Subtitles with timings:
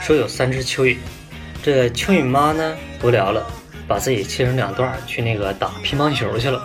[0.00, 0.96] 说有三只蚯蚓，
[1.62, 3.46] 这蚯蚓妈呢无聊了，
[3.86, 6.60] 把自己切成两段去那个打乒乓球去了。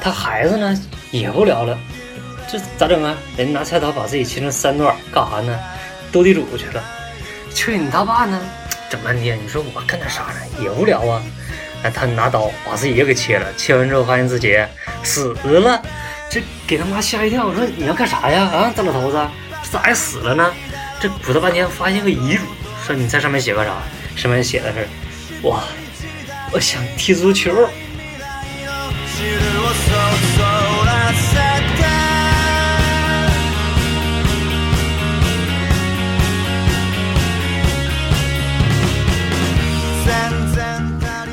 [0.00, 0.80] 他孩子呢
[1.10, 1.76] 也无聊了，
[2.48, 3.16] 这咋整啊？
[3.36, 5.58] 人拿菜刀把自己切成三段，干啥呢？
[6.12, 6.82] 斗地主去了。
[7.52, 8.40] 蚯蚓他爸呢
[8.88, 10.62] 整半天，你说我干点啥呢？
[10.62, 11.22] 也无聊啊。
[11.82, 14.56] 那他拿刀把自己也给切了，切完之后发现自己
[15.02, 15.82] 死了，
[16.30, 17.44] 这给他妈吓一跳。
[17.44, 18.44] 我说你要干啥呀？
[18.44, 19.18] 啊，大老头子，
[19.64, 20.52] 这咋还死了呢？
[21.02, 22.44] 这鼓捣半天，发现个遗嘱，
[22.86, 23.72] 说你在上面写个啥？
[24.14, 24.86] 上面写的是，
[25.42, 25.64] 哇，
[26.52, 27.50] 我想踢足球。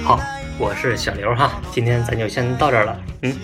[0.04, 0.20] 好，
[0.58, 3.38] 我是小刘哈，今天咱就先到这儿了，嗯。